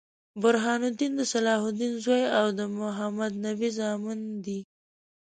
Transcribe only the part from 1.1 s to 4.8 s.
د صلاح الدین زوي او د محمدنبي زامن دي.